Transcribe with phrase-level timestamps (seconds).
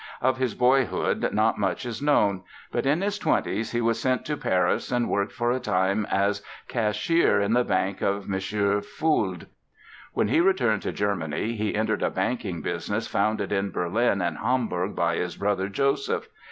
[0.19, 2.41] Of his boyhood not much is known.
[2.71, 6.41] But in his twenties he was sent to Paris and worked for a time as
[6.67, 8.81] cashier in the bank of M.
[8.81, 9.45] Fould.
[10.13, 14.95] When he returned to Germany he entered a banking business founded in Berlin and Hamburg
[14.95, 16.27] by his brother, Joseph.